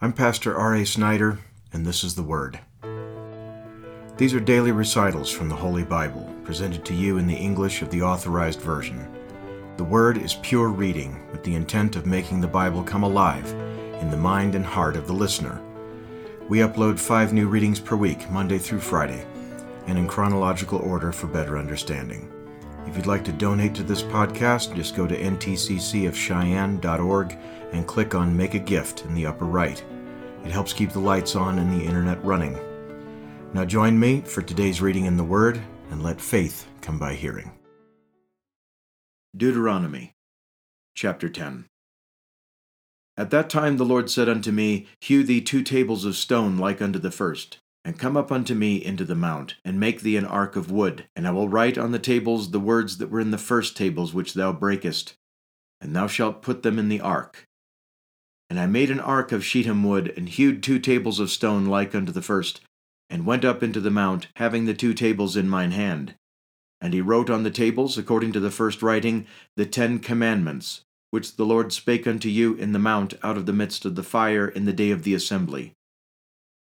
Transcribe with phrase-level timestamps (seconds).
[0.00, 0.86] I'm Pastor R.A.
[0.86, 1.40] Snider,
[1.72, 2.60] and this is the Word.
[4.16, 7.90] These are daily recitals from the Holy Bible, presented to you in the English of
[7.90, 9.08] the Authorized Version.
[9.76, 13.50] The Word is pure reading, with the intent of making the Bible come alive
[14.00, 15.60] in the mind and heart of the listener.
[16.48, 19.26] We upload five new readings per week, Monday through Friday,
[19.88, 22.32] and in chronological order for better understanding.
[22.86, 27.38] If you'd like to donate to this podcast, just go to ntccofcheyenne.org
[27.72, 29.84] and click on Make a Gift in the upper right.
[30.44, 32.58] It helps keep the lights on and the internet running.
[33.54, 37.50] Now join me for today's reading in the Word and let faith come by hearing.
[39.36, 40.14] Deuteronomy
[40.94, 41.66] chapter 10
[43.16, 46.82] At that time the Lord said unto me, Hew thee two tables of stone like
[46.82, 50.26] unto the first, and come up unto me into the mount, and make thee an
[50.26, 53.30] ark of wood, and I will write on the tables the words that were in
[53.30, 55.14] the first tables which thou breakest,
[55.80, 57.47] and thou shalt put them in the ark.
[58.50, 61.94] And I made an ark of shittim wood, and hewed two tables of stone like
[61.94, 62.60] unto the first,
[63.10, 66.14] and went up into the mount, having the two tables in mine hand.
[66.80, 71.36] And he wrote on the tables, according to the first writing, the Ten Commandments, which
[71.36, 74.46] the Lord spake unto you in the mount out of the midst of the fire
[74.46, 75.72] in the day of the assembly.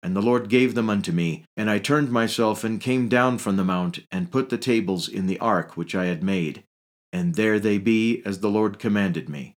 [0.02, 3.56] And the Lord gave them unto me, and I turned myself and came down from
[3.56, 6.64] the mount, and put the tables in the ark which I had made,
[7.12, 9.56] and there they be as the Lord commanded me.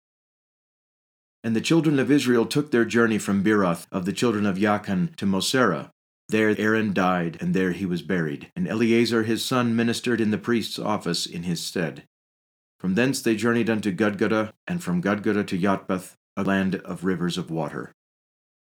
[1.43, 5.15] And the children of Israel took their journey from Beeroth of the children of Jaakan
[5.17, 5.89] to Mosera.
[6.29, 10.37] There Aaron died, and there he was buried, and Eleazar his son ministered in the
[10.37, 12.03] priest's office in his stead.
[12.79, 17.37] From thence they journeyed unto Gudgodah, and from Gudgodah to Jotbath, a land of rivers
[17.37, 17.91] of water.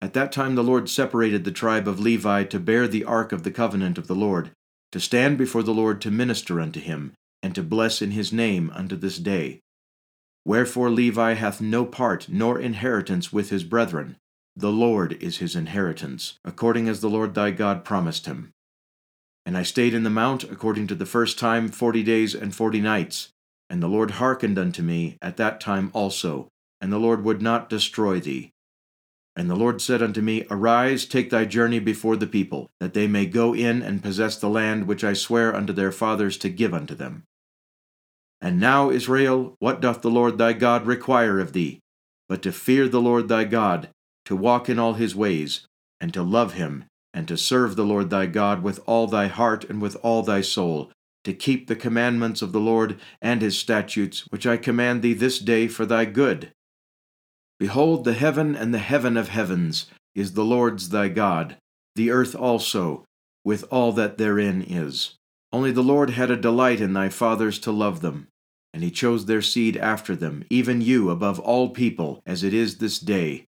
[0.03, 3.43] At that time the Lord separated the tribe of Levi to bear the ark of
[3.43, 4.53] the covenant of the Lord,
[4.93, 8.71] to stand before the Lord to minister unto him, and to bless in his name
[8.75, 9.61] unto this day.
[10.45, 14.17] Wherefore Levi hath no part nor inheritance with his brethren.
[14.57, 18.51] The Lord is his inheritance, according as the Lord thy God promised him.
[19.47, 22.81] And I stayed in the mount, according to the first time, forty days and forty
[22.81, 23.31] nights.
[23.69, 26.49] And the Lord hearkened unto me at that time also,
[26.81, 28.51] and the Lord would not destroy thee.
[29.37, 33.07] And the Lord said unto me, Arise, take thy journey before the people, that they
[33.07, 36.75] may go in and possess the land which I swear unto their fathers to give
[36.75, 37.23] unto them.
[38.41, 41.81] And now, Israel, what doth the Lord thy God require of thee,
[42.29, 43.91] but to fear the Lord thy God,
[44.25, 45.67] to walk in all his ways,
[46.01, 49.65] and to love him, and to serve the Lord thy God with all thy heart
[49.65, 50.91] and with all thy soul,
[51.25, 55.39] to keep the commandments of the Lord and his statutes, which I command thee this
[55.39, 56.53] day for thy good.
[57.59, 61.57] Behold, the heaven and the heaven of heavens is the Lord's thy God,
[61.95, 63.05] the earth also,
[63.45, 65.17] with all that therein is.
[65.53, 68.29] Only the Lord had a delight in thy fathers to love them,
[68.73, 72.79] and he chose their seed after them, even you above all people, as it is
[72.79, 73.47] this day.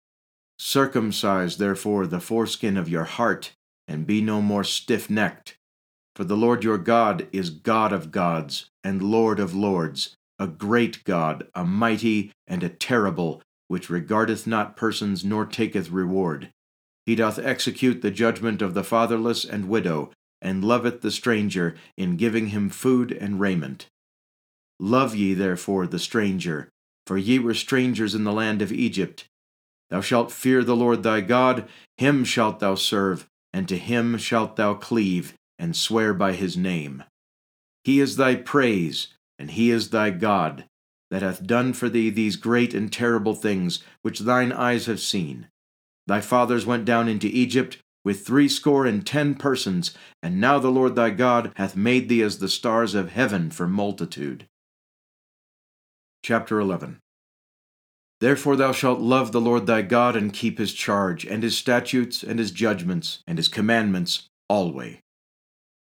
[0.59, 3.53] Circumcise therefore the foreskin of your heart,
[3.87, 5.57] and be no more stiff necked.
[6.17, 11.03] For the Lord your God is God of gods, and Lord of lords, a great
[11.05, 16.51] God, a mighty and a terrible, which regardeth not persons nor taketh reward.
[17.07, 20.11] He doth execute the judgment of the fatherless and widow,
[20.41, 23.87] and loveth the stranger in giving him food and raiment.
[24.81, 26.69] Love ye therefore the stranger,
[27.07, 29.27] for ye were strangers in the land of Egypt.
[29.91, 34.57] Thou shalt fear the Lord thy God, him shalt thou serve, and to him shalt
[34.57, 37.05] thou cleave, and swear by his name.
[37.85, 39.09] He is thy praise,
[39.39, 40.65] and he is thy God,
[41.11, 45.49] that hath done for thee these great and terrible things which thine eyes have seen.
[46.07, 50.95] Thy fathers went down into Egypt with threescore and ten persons, and now the Lord
[50.97, 54.47] thy God hath made thee as the stars of heaven for multitude.
[56.25, 57.01] Chapter 11
[58.21, 62.23] Therefore thou shalt love the Lord thy God, and keep his charge, and his statutes,
[62.23, 65.01] and his judgments, and his commandments alway.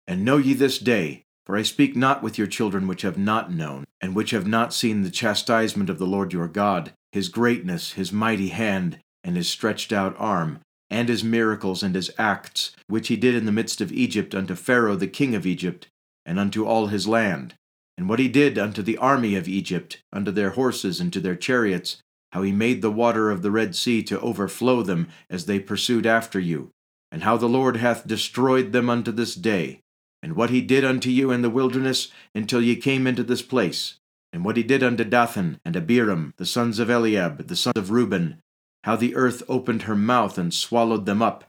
[0.06, 3.54] And know ye this day, for I speak not with your children which have not
[3.54, 7.94] known, and which have not seen the chastisement of the Lord your God, his greatness,
[7.94, 10.60] his mighty hand, and his stretched out arm,
[10.90, 14.54] and his miracles and his acts, which he did in the midst of Egypt unto
[14.54, 15.88] Pharaoh the king of Egypt,
[16.26, 17.56] and unto all his land,
[17.98, 21.36] and what he did unto the army of Egypt, unto their horses and to their
[21.36, 21.98] chariots,
[22.32, 26.06] how he made the water of the Red Sea to overflow them as they pursued
[26.06, 26.72] after you,
[27.12, 29.80] and how the Lord hath destroyed them unto this day,
[30.22, 33.96] and what he did unto you in the wilderness until ye came into this place,
[34.34, 37.92] and what he did unto Dathan and Abiram, the sons of Eliab, the sons of
[37.92, 38.42] Reuben,
[38.84, 41.46] how the earth opened her mouth and swallowed them up,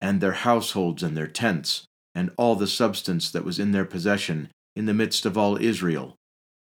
[0.00, 1.84] and their households and their tents,
[2.14, 6.16] and all the substance that was in their possession, in the midst of all Israel.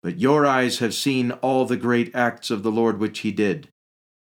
[0.03, 3.69] But your eyes have seen all the great acts of the Lord which he did.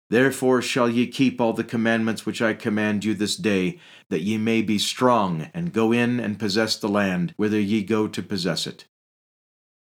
[0.10, 3.80] Therefore shall ye keep all the commandments which I command you this day,
[4.10, 8.08] that ye may be strong, and go in and possess the land, whither ye go
[8.08, 8.86] to possess it.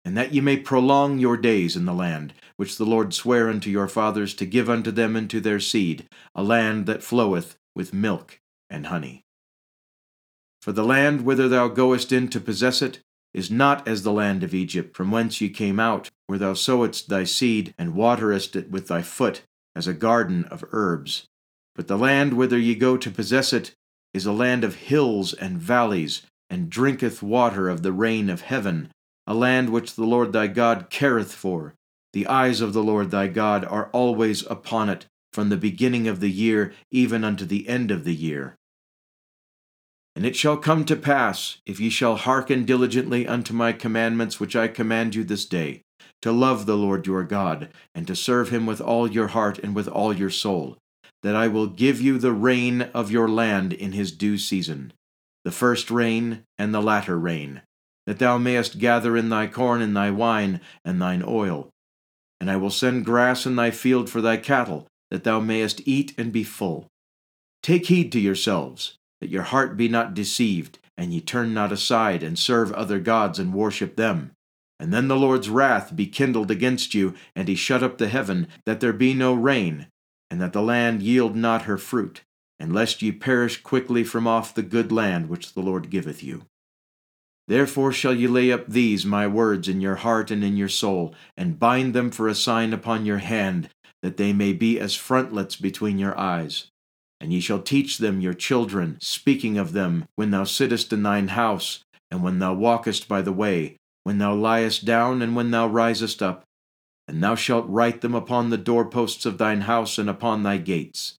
[0.03, 3.69] And that ye may prolong your days in the land, which the Lord sware unto
[3.69, 7.93] your fathers to give unto them and to their seed, a land that floweth with
[7.93, 9.23] milk and honey.
[10.61, 12.99] For the land whither thou goest in to possess it
[13.35, 17.09] is not as the land of Egypt, from whence ye came out, where thou sowest
[17.09, 19.41] thy seed, and waterest it with thy foot,
[19.75, 21.27] as a garden of herbs.
[21.75, 23.75] But the land whither ye go to possess it
[24.13, 28.89] is a land of hills and valleys, and drinketh water of the rain of heaven,
[29.27, 31.73] a land which the Lord thy God careth for.
[32.13, 36.21] The eyes of the Lord thy God are always upon it, from the beginning of
[36.21, 38.55] the year even unto the end of the year.
[40.15, 44.55] And it shall come to pass, if ye shall hearken diligently unto my commandments which
[44.55, 45.81] I command you this day,
[46.21, 49.75] to love the Lord your God, and to serve him with all your heart and
[49.75, 50.77] with all your soul,
[51.21, 54.93] that I will give you the rain of your land in his due season,
[55.43, 57.61] the first rain and the latter rain,
[58.05, 61.69] that thou mayest gather in thy corn and thy wine and thine oil.
[62.39, 66.13] And I will send grass in thy field for thy cattle, that thou mayest eat
[66.17, 66.87] and be full.
[67.61, 72.23] Take heed to yourselves, that your heart be not deceived, and ye turn not aside
[72.23, 74.31] and serve other gods and worship them.
[74.79, 78.47] And then the Lord's wrath be kindled against you, and he shut up the heaven,
[78.65, 79.87] that there be no rain,
[80.29, 82.21] and that the land yield not her fruit,
[82.59, 86.43] and lest ye perish quickly from off the good land which the Lord giveth you.
[87.47, 91.13] Therefore shall ye lay up these my words in your heart and in your soul,
[91.37, 93.69] and bind them for a sign upon your hand,
[94.01, 96.71] that they may be as frontlets between your eyes.
[97.19, 101.29] And ye shall teach them your children, speaking of them when thou sittest in thine
[101.29, 105.67] house, and when thou walkest by the way, when thou liest down, and when thou
[105.67, 106.43] risest up.
[107.07, 111.15] And thou shalt write them upon the doorposts of thine house and upon thy gates,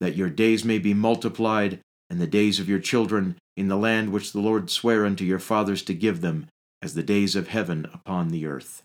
[0.00, 4.12] that your days may be multiplied, and the days of your children in the land
[4.12, 6.46] which the Lord sware unto your fathers to give them,
[6.82, 8.82] as the days of heaven upon the earth.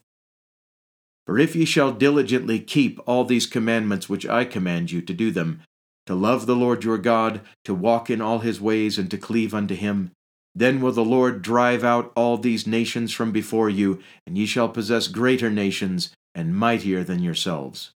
[1.26, 5.30] For if ye shall diligently keep all these commandments which I command you to do
[5.30, 5.62] them,
[6.10, 9.54] to love the Lord your God, to walk in all his ways, and to cleave
[9.54, 10.10] unto him,
[10.56, 14.70] then will the Lord drive out all these nations from before you, and ye shall
[14.70, 17.92] possess greater nations, and mightier than yourselves.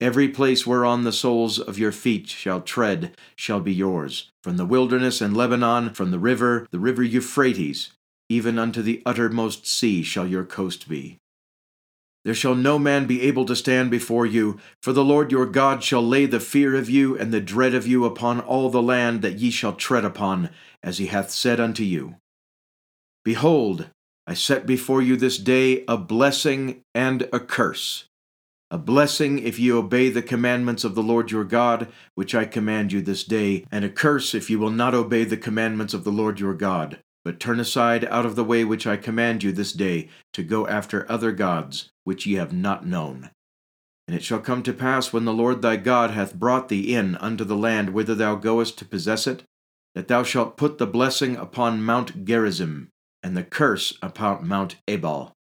[0.00, 4.64] Every place whereon the soles of your feet shall tread shall be yours, from the
[4.64, 7.90] wilderness and Lebanon, from the river, the river Euphrates,
[8.30, 11.18] even unto the uttermost sea shall your coast be.
[12.26, 15.84] There shall no man be able to stand before you, for the Lord your God
[15.84, 19.22] shall lay the fear of you and the dread of you upon all the land
[19.22, 20.50] that ye shall tread upon,
[20.82, 22.16] as he hath said unto you.
[23.24, 23.90] Behold,
[24.26, 28.08] I set before you this day a blessing and a curse.
[28.72, 31.86] A blessing if ye obey the commandments of the Lord your God,
[32.16, 35.36] which I command you this day, and a curse if ye will not obey the
[35.36, 38.96] commandments of the Lord your God, but turn aside out of the way which I
[38.96, 43.30] command you this day, to go after other gods, which ye have not known.
[44.06, 47.16] And it shall come to pass when the Lord thy God hath brought thee in
[47.16, 49.42] unto the land whither thou goest to possess it,
[49.96, 52.90] that thou shalt put the blessing upon Mount Gerizim,
[53.24, 55.32] and the curse upon Mount Ebal.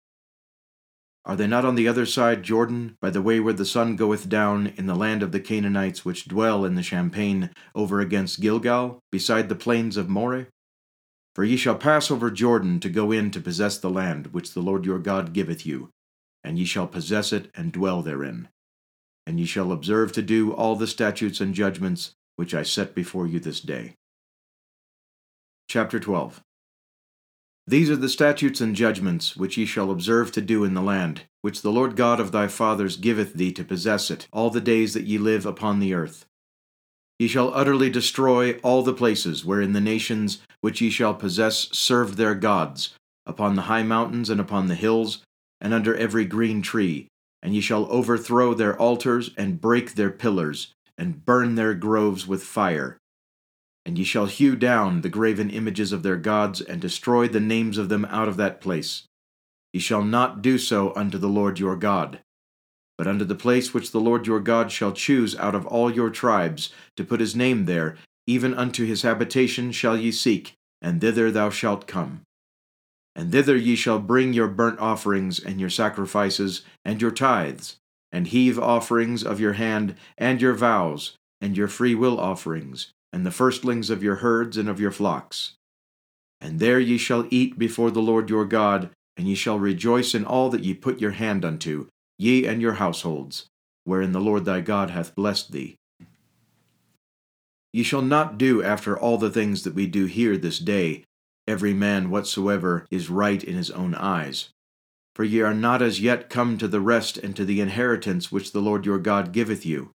[1.23, 4.27] Are they not on the other side Jordan, by the way where the sun goeth
[4.27, 8.97] down, in the land of the Canaanites which dwell in the champaign, over against Gilgal,
[9.11, 10.47] beside the plains of Moreh?
[11.35, 14.61] For ye shall pass over Jordan to go in to possess the land which the
[14.61, 15.89] Lord your God giveth you,
[16.45, 18.47] and ye shall possess it and dwell therein.
[19.27, 23.27] And ye shall observe to do all the statutes and judgments which I set before
[23.27, 23.95] you this day.
[25.67, 26.41] Chapter 12
[27.67, 31.23] These are the statutes and judgments which ye shall observe to do in the land,
[31.41, 34.93] which the Lord God of thy fathers giveth thee to possess it, all the days
[34.93, 36.25] that ye live upon the earth.
[37.17, 42.17] Ye shall utterly destroy all the places wherein the nations which ye shall possess served
[42.17, 42.93] their gods,
[43.25, 45.23] upon the high mountains and upon the hills,
[45.61, 47.07] and under every green tree,
[47.41, 52.43] and ye shall overthrow their altars, and break their pillars, and burn their groves with
[52.43, 52.97] fire.
[53.85, 57.77] And ye shall hew down the graven images of their gods, and destroy the names
[57.77, 59.03] of them out of that place.
[59.71, 62.19] Ye shall not do so unto the Lord your God.
[62.97, 66.09] But unto the place which the Lord your God shall choose out of all your
[66.09, 67.97] tribes, to put his name there,
[68.27, 72.21] even unto his habitation shall ye seek, and thither thou shalt come.
[73.15, 77.77] And thither ye shall bring your burnt offerings, and your sacrifices, and your tithes,
[78.11, 83.25] and heave offerings of your hand, and your vows, and your free will offerings, and
[83.25, 85.53] the firstlings of your herds and of your flocks.
[86.41, 90.25] And there ye shall eat before the Lord your God, and ye shall rejoice in
[90.25, 93.47] all that ye put your hand unto, ye and your households.
[93.85, 95.77] wherein the Lord thy God hath blessed thee.
[97.71, 101.03] Ye shall not do after all the things that we do here this day,
[101.47, 104.49] every man whatsoever is right in his own eyes.
[105.13, 108.51] For ye are not as yet come to the rest and to the inheritance which
[108.51, 109.91] the Lord your God giveth you.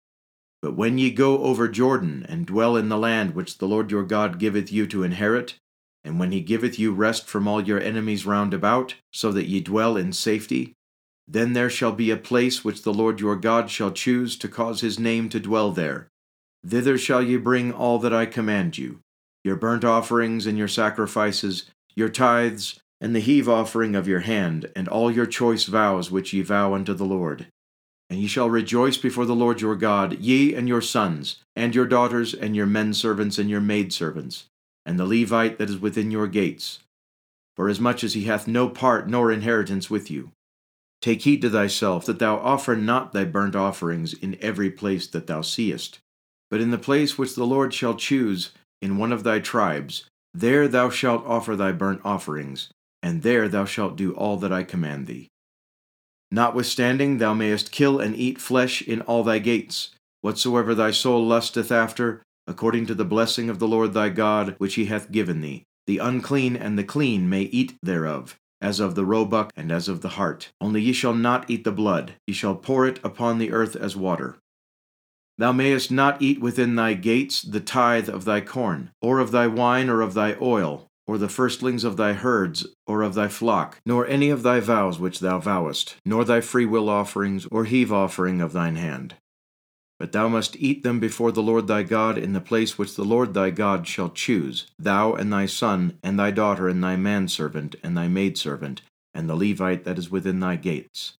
[0.61, 4.03] But when ye go over Jordan, and dwell in the land which the Lord your
[4.03, 5.55] God giveth you to inherit,
[6.03, 9.61] and when he giveth you rest from all your enemies round about, so that ye
[9.61, 10.73] dwell in safety,
[11.31, 14.81] then there shall be a place which the Lord your God shall choose to cause
[14.81, 16.07] his name to dwell there.
[16.65, 19.00] Thither shall ye bring all that I command you
[19.45, 24.69] your burnt offerings and your sacrifices, your tithes, and the heave offering of your hand,
[24.75, 27.48] and all your choice vows which ye vow unto the Lord.
[28.09, 31.86] And ye shall rejoice before the Lord your God, ye and your sons, and your
[31.86, 34.48] daughters, and your men servants, and your maid servants,
[34.86, 36.79] and the Levite that is within your gates,
[37.55, 40.31] forasmuch as he hath no part nor inheritance with you.
[41.01, 45.27] Take heed to thyself that thou offer not thy burnt offerings in every place that
[45.27, 46.00] thou seest,
[46.50, 48.51] but in the place which the Lord shall choose
[48.82, 52.70] in one of thy tribes, there thou shalt offer thy burnt offerings,
[53.01, 55.27] and there thou shalt do all that I command thee.
[56.32, 59.91] Notwithstanding, thou mayest kill and eat flesh in all thy gates,
[60.22, 64.75] whatsoever thy soul lusteth after, according to the blessing of the Lord thy God, which
[64.75, 65.63] he hath given thee.
[65.88, 70.01] The unclean and the clean may eat thereof, as of the roebuck and as of
[70.01, 70.51] the hart.
[70.59, 73.95] Only ye shall not eat the blood, ye shall pour it upon the earth as
[73.95, 74.37] water.
[75.37, 79.47] Thou mayest not eat within thy gates the tithe of thy corn, or of thy
[79.47, 83.79] wine, or of thy oil, or the firstlings of thy herds, or of thy flock,
[83.85, 88.41] nor any of thy vows which thou vowest, nor thy freewill offerings, or heave offering
[88.41, 89.15] of thine hand.
[90.00, 93.03] But thou must eat them before the Lord thy God in the place which the
[93.03, 97.75] Lord thy God shall choose, thou and thy son, and thy daughter, and thy manservant,
[97.84, 98.82] and thy maidservant,
[99.13, 101.18] and the Levite that is within thy gates.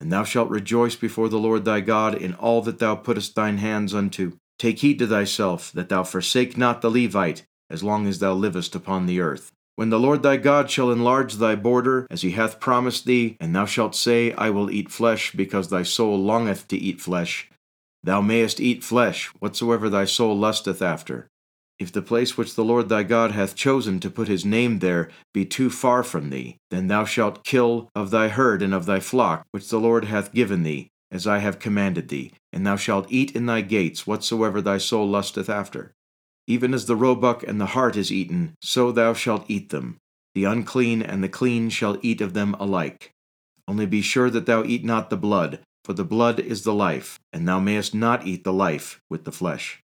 [0.00, 3.58] And thou shalt rejoice before the Lord thy God in all that thou puttest thine
[3.58, 4.32] hands unto.
[4.58, 8.74] Take heed to thyself, that thou forsake not the Levite, as long as thou livest
[8.74, 9.52] upon the earth.
[9.76, 13.54] When the Lord thy God shall enlarge thy border, as he hath promised thee, and
[13.54, 17.49] thou shalt say, I will eat flesh, because thy soul longeth to eat flesh,
[18.02, 21.28] thou mayest eat flesh, whatsoever thy soul lusteth after.
[21.78, 25.08] If the place which the Lord thy God hath chosen to put his name there
[25.32, 29.00] be too far from thee, then thou shalt kill of thy herd and of thy
[29.00, 33.10] flock, which the Lord hath given thee, as I have commanded thee, and thou shalt
[33.10, 35.92] eat in thy gates whatsoever thy soul lusteth after.
[36.46, 39.96] Even as the roebuck and the hart is eaten, so thou shalt eat them.
[40.34, 43.12] The unclean and the clean shall eat of them alike.
[43.66, 47.18] Only be sure that thou eat not the blood, for the blood is the life,
[47.32, 49.82] and thou mayest not eat the life with the flesh.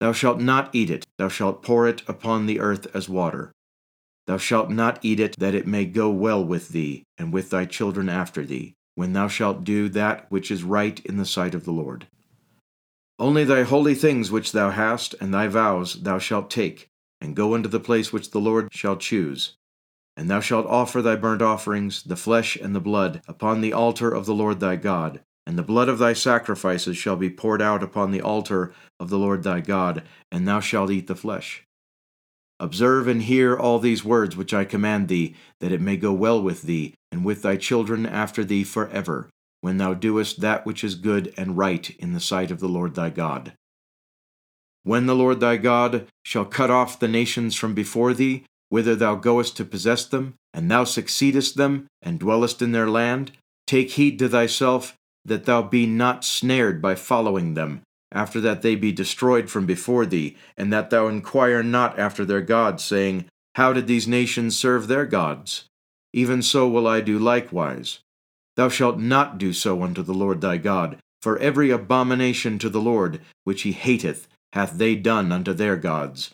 [0.00, 3.52] Thou shalt not eat it, thou shalt pour it upon the earth as water.
[4.26, 7.64] Thou shalt not eat it, that it may go well with thee, and with thy
[7.64, 11.64] children after thee, when thou shalt do that which is right in the sight of
[11.64, 12.06] the Lord.
[13.18, 16.88] Only thy holy things which thou hast, and thy vows, thou shalt take,
[17.20, 19.56] and go into the place which the Lord shall choose.
[20.20, 24.10] And thou shalt offer thy burnt offerings, the flesh and the blood, upon the altar
[24.10, 27.82] of the Lord thy God, and the blood of thy sacrifices shall be poured out
[27.82, 31.64] upon the altar of the Lord thy God, and thou shalt eat the flesh.
[32.58, 36.42] Observe and hear all these words which I command thee, that it may go well
[36.42, 39.30] with thee, and with thy children after thee for ever,
[39.62, 42.94] when thou doest that which is good and right in the sight of the Lord
[42.94, 43.54] thy God.
[44.82, 49.14] When the Lord thy God shall cut off the nations from before thee, whither thou
[49.14, 53.32] goest to possess them, and thou succeedest them, and dwellest in their land,
[53.66, 58.74] take heed to thyself that thou be not snared by following them, after that they
[58.74, 63.72] be destroyed from before thee, and that thou inquire not after their gods, saying, How
[63.72, 65.66] did these nations serve their gods?
[66.12, 68.00] Even so will I do likewise.
[68.56, 72.80] Thou shalt not do so unto the Lord thy God, for every abomination to the
[72.80, 76.32] Lord, which he hateth, hath they done unto their gods.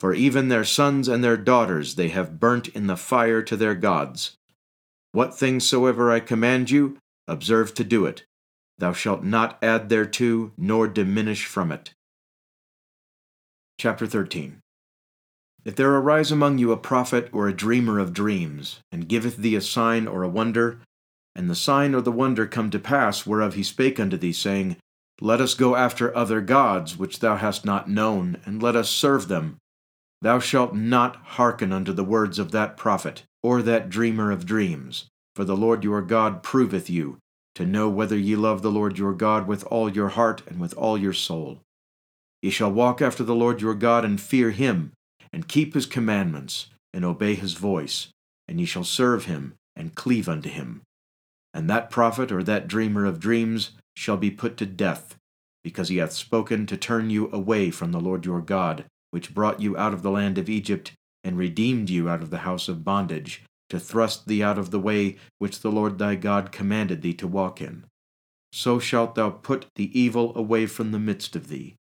[0.00, 3.74] For even their sons and their daughters they have burnt in the fire to their
[3.74, 4.36] gods.
[5.12, 6.98] What things soever I command you,
[7.28, 8.24] observe to do it.
[8.78, 11.94] Thou shalt not add thereto, nor diminish from it.
[13.78, 14.60] Chapter 13
[15.64, 19.54] If there arise among you a prophet or a dreamer of dreams, and giveth thee
[19.54, 20.80] a sign or a wonder,
[21.36, 24.76] and the sign or the wonder come to pass whereof he spake unto thee, saying,
[25.20, 29.28] Let us go after other gods which thou hast not known, and let us serve
[29.28, 29.58] them,
[30.24, 35.04] thou shalt not hearken unto the words of that prophet, or that dreamer of dreams.
[35.36, 37.18] For the Lord your God proveth you,
[37.56, 40.72] to know whether ye love the Lord your God with all your heart and with
[40.78, 41.60] all your soul.
[42.40, 44.92] Ye shall walk after the Lord your God and fear him,
[45.30, 48.08] and keep his commandments, and obey his voice,
[48.48, 50.80] and ye shall serve him and cleave unto him.
[51.52, 55.16] And that prophet or that dreamer of dreams shall be put to death,
[55.62, 59.60] because he hath spoken to turn you away from the Lord your God, which brought
[59.60, 60.90] you out of the land of Egypt,
[61.22, 64.80] and redeemed you out of the house of bondage, to thrust thee out of the
[64.80, 67.84] way which the Lord thy God commanded thee to walk in.
[68.52, 71.76] So shalt thou put the evil away from the midst of thee.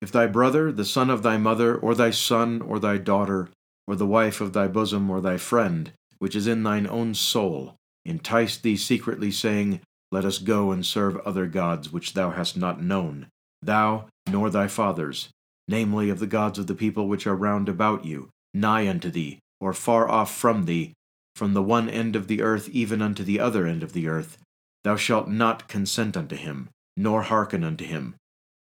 [0.00, 3.48] If thy brother, the son of thy mother, or thy son, or thy daughter,
[3.88, 7.74] or the wife of thy bosom, or thy friend, which is in thine own soul,
[8.04, 9.80] entice thee secretly, saying,
[10.12, 13.26] Let us go and serve other gods which thou hast not known,
[13.60, 15.30] thou nor thy fathers,
[15.68, 19.38] namely of the gods of the people which are round about you, nigh unto thee,
[19.60, 20.94] or far off from thee,
[21.36, 24.38] from the one end of the earth even unto the other end of the earth,
[24.82, 28.14] thou shalt not consent unto him, nor hearken unto him.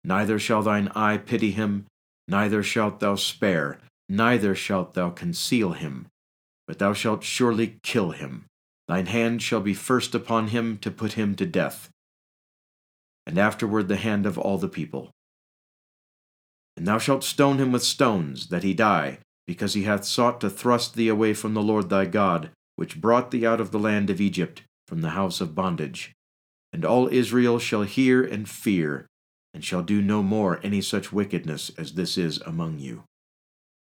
[0.03, 1.87] Neither shall thine eye pity him,
[2.27, 6.07] neither shalt thou spare, neither shalt thou conceal him,
[6.67, 8.47] but thou shalt surely kill him.
[8.89, 11.89] Thine hand shall be first upon him to put him to death,
[13.27, 15.11] and afterward the hand of all the people.
[16.77, 20.51] And thou shalt stone him with stones, that he die, because he hath sought to
[20.51, 24.11] thrust thee away from the Lord thy God, which brought thee out of the land
[24.11, 26.13] of Egypt, from the house of bondage.
[26.73, 29.07] And all Israel shall hear and fear,
[29.53, 33.05] and shall do no more any such wickedness as this is among you.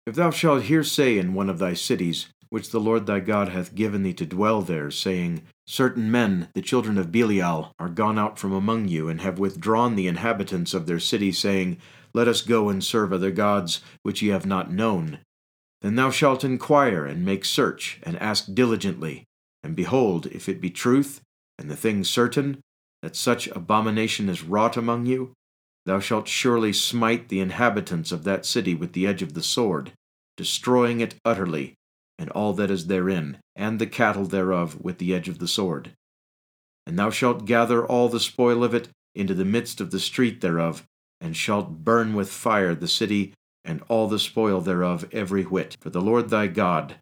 [0.05, 3.49] If thou shalt hear say in one of thy cities, which the Lord thy God
[3.49, 8.19] hath given thee to dwell there, saying, Certain men, the children of Belial, are gone
[8.19, 11.77] out from among you, and have withdrawn the inhabitants of their city, saying,
[12.15, 15.19] Let us go and serve other gods, which ye have not known.
[15.81, 19.25] Then thou shalt inquire, and make search, and ask diligently.
[19.61, 21.19] And behold, if it be truth,
[21.59, 22.61] and the thing certain,
[23.01, 25.33] that such abomination is wrought among you,
[25.85, 29.91] thou shalt surely smite the inhabitants of that city with the edge of the sword,
[30.37, 31.73] destroying it utterly,
[32.17, 35.91] and all that is therein, and the cattle thereof with the edge of the sword.
[36.87, 40.39] And thou shalt gather all the spoil of it into the midst of the street
[40.39, 40.85] thereof,
[41.21, 45.89] and shalt burn with fire the city and all the spoil thereof every whit, for
[45.89, 46.95] the Lord thy God.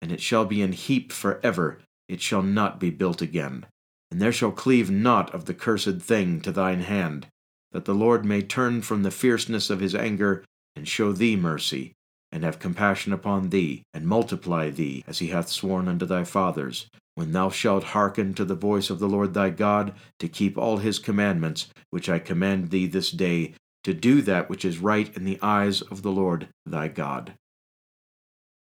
[0.00, 3.66] And it shall be in heap for ever, it shall not be built again.
[4.10, 7.26] And there shall cleave naught of the cursed thing to thine hand,
[7.72, 10.44] that the Lord may turn from the fierceness of his anger,
[10.76, 11.92] and show thee mercy,
[12.34, 16.86] and have compassion upon thee, and multiply thee, as he hath sworn unto thy fathers,
[17.14, 20.78] when thou shalt hearken to the voice of the Lord thy God, to keep all
[20.78, 25.24] his commandments, which I command thee this day, to do that which is right in
[25.24, 27.34] the eyes of the Lord thy God.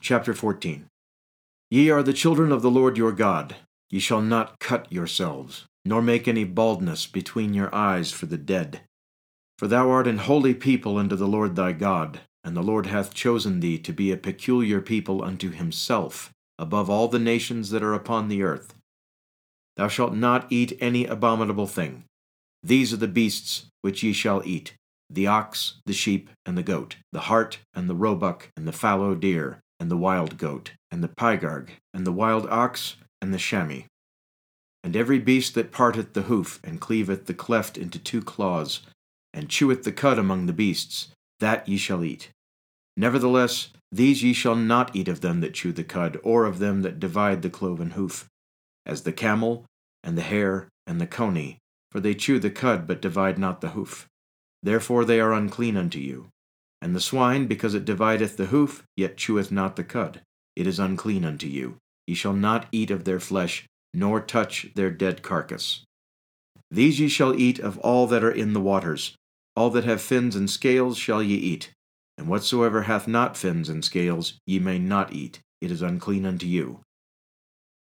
[0.00, 0.87] Chapter 14
[1.70, 3.57] Ye are the children of the Lord your God.
[3.90, 8.81] Ye shall not cut yourselves, nor make any baldness between your eyes for the dead.
[9.59, 13.14] For thou art an holy people unto the Lord thy God, and the Lord hath
[13.14, 17.94] chosen thee to be a peculiar people unto himself, above all the nations that are
[17.94, 18.74] upon the earth.
[19.77, 22.05] Thou shalt not eat any abominable thing.
[22.62, 24.74] These are the beasts which ye shall eat
[25.11, 29.14] the ox, the sheep, and the goat, the hart, and the roebuck, and the fallow
[29.14, 33.85] deer, and the wild goat, and the pygarg, and the wild ox, and the chamois.
[34.85, 38.81] And every beast that parteth the hoof, and cleaveth the cleft into two claws,
[39.33, 41.09] and cheweth the cud among the beasts,
[41.40, 42.31] that ye shall eat.
[42.96, 46.83] Nevertheless, these ye shall not eat of them that chew the cud, or of them
[46.83, 48.27] that divide the cloven hoof,
[48.85, 49.64] as the camel,
[50.03, 51.59] and the hare, and the coney,
[51.90, 54.07] for they chew the cud, but divide not the hoof.
[54.62, 56.29] Therefore they are unclean unto you.
[56.81, 60.20] And the swine, because it divideth the hoof, yet cheweth not the cud,
[60.55, 61.77] it is unclean unto you.
[62.07, 65.85] Ye shall not eat of their flesh, nor touch their dead carcass.
[66.70, 69.14] These ye shall eat of all that are in the waters,
[69.59, 71.73] all that have fins and scales shall ye eat,
[72.16, 76.47] and whatsoever hath not fins and scales ye may not eat, it is unclean unto
[76.47, 76.79] you.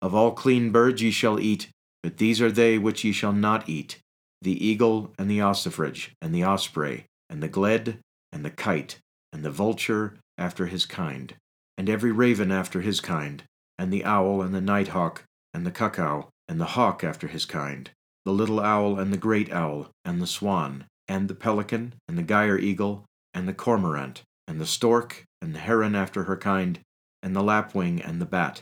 [0.01, 1.69] Of all clean birds ye shall eat,
[2.01, 3.99] but these are they which ye shall not eat
[4.41, 7.99] the eagle and the ossifrage, and the osprey, and the gled,
[8.31, 8.97] and the kite,
[9.31, 11.35] and the vulture after his kind,
[11.77, 13.43] and every raven after his kind,
[13.77, 17.91] and the owl and the nighthawk, and the cuckoo, and the hawk after his kind,
[18.25, 22.23] the little owl and the great owl, and the swan, and the pelican, and the
[22.23, 26.79] gier eagle, and the cormorant, and the stork, and the heron after her kind,
[27.21, 28.61] and the lapwing, and the bat,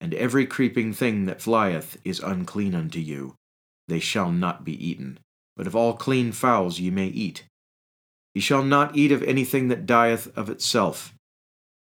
[0.00, 3.34] and every creeping thing that flieth is unclean unto you.
[3.88, 5.18] They shall not be eaten.
[5.56, 7.42] But of all clean fowls ye may eat.
[8.32, 11.12] Ye shall not eat of anything that dieth of itself.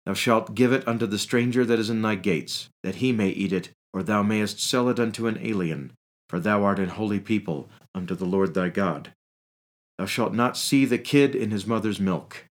[0.06, 3.32] Thou shalt give it unto the stranger that is in thy gates, that he may
[3.32, 5.92] eat it, or thou mayest sell it unto an alien,
[6.30, 9.12] for thou art an holy people unto the Lord thy God.
[9.98, 12.46] Thou shalt not see the kid in his mother's milk.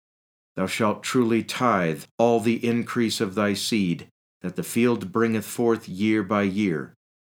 [0.57, 4.09] Thou shalt truly tithe all the increase of thy seed,
[4.43, 6.95] that the field bringeth forth year by year.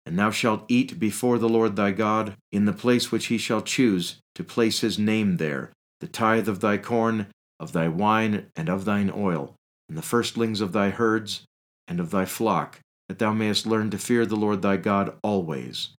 [0.06, 3.62] And thou shalt eat before the Lord thy God in the place which he shall
[3.62, 8.68] choose to place his name there, the tithe of thy corn, of thy wine, and
[8.68, 9.54] of thine oil,
[9.88, 11.44] and the firstlings of thy herds,
[11.88, 15.90] and of thy flock, that thou mayest learn to fear the Lord thy God always.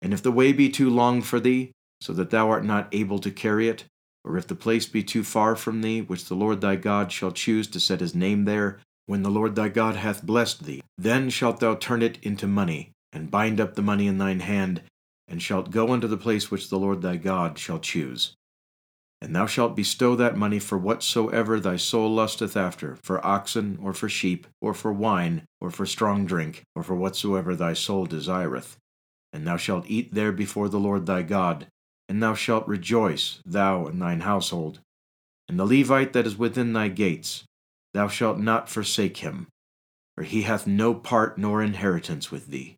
[0.00, 3.20] And if the way be too long for thee, so that thou art not able
[3.20, 3.84] to carry it,
[4.24, 7.30] or if the place be too far from thee, which the Lord thy God shall
[7.30, 11.30] choose to set his name there, when the Lord thy God hath blessed thee, then
[11.30, 14.82] shalt thou turn it into money, and bind up the money in thine hand,
[15.28, 18.34] and shalt go unto the place which the Lord thy God shall choose.
[19.20, 23.92] And thou shalt bestow that money for whatsoever thy soul lusteth after, for oxen, or
[23.92, 28.76] for sheep, or for wine, or for strong drink, or for whatsoever thy soul desireth.
[29.32, 31.68] And thou shalt eat there before the Lord thy God,
[32.12, 34.80] and thou shalt rejoice, thou and thine household.
[35.48, 37.44] And the Levite that is within thy gates,
[37.94, 39.46] thou shalt not forsake him,
[40.14, 42.76] for he hath no part nor inheritance with thee.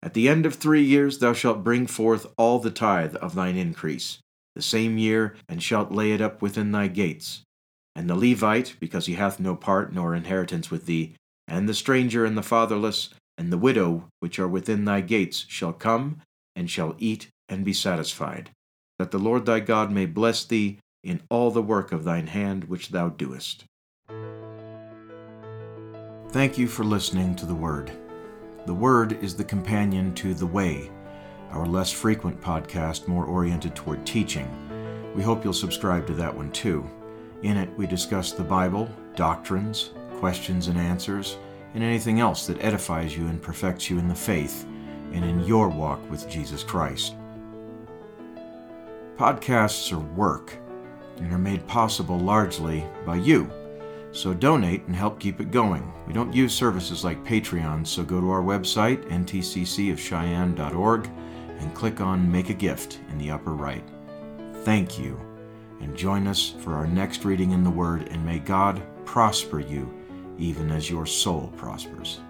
[0.00, 3.56] At the end of three years thou shalt bring forth all the tithe of thine
[3.56, 4.20] increase,
[4.54, 7.42] the same year, and shalt lay it up within thy gates.
[7.96, 11.16] And the Levite, because he hath no part nor inheritance with thee,
[11.48, 15.72] and the stranger and the fatherless, and the widow which are within thy gates, shall
[15.72, 16.20] come,
[16.54, 18.50] and shall eat and be satisfied,
[18.98, 22.64] that the Lord thy God may bless thee in all the work of thine hand
[22.64, 23.64] which thou doest.
[26.30, 27.92] Thank you for listening to the Word.
[28.66, 30.90] The Word is the companion to The Way,
[31.50, 34.48] our less frequent podcast more oriented toward teaching.
[35.14, 36.88] We hope you'll subscribe to that one too.
[37.42, 41.36] In it, we discuss the Bible, doctrines, questions and answers,
[41.74, 44.66] and anything else that edifies you and perfects you in the faith
[45.12, 47.14] and in your walk with Jesus Christ.
[49.16, 50.56] Podcasts are work
[51.18, 53.50] and are made possible largely by you.
[54.10, 55.92] So donate and help keep it going.
[56.06, 61.10] We don't use services like Patreon, so go to our website, ntccofcheyenne.org,
[61.58, 63.84] and click on Make a Gift in the upper right.
[64.64, 65.20] Thank you,
[65.80, 69.92] and join us for our next reading in the Word, and may God prosper you
[70.38, 72.20] even as your soul prospers.